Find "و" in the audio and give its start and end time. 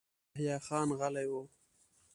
1.31-1.33